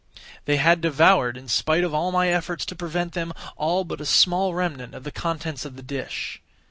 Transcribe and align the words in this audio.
They 0.45 0.57
had 0.57 0.81
devoured, 0.81 1.37
in 1.37 1.47
spite 1.47 1.83
of 1.83 1.93
all 1.93 2.11
my 2.11 2.29
efforts 2.29 2.65
to 2.65 2.75
prevent 2.75 3.13
them, 3.13 3.33
all 3.55 3.83
but 3.83 4.01
a 4.01 4.05
small 4.07 4.55
remnant 4.55 4.95
of 4.95 5.03
the 5.03 5.11
contents 5.11 5.63
of 5.63 5.75
the 5.75 5.83
dish. 5.83 6.41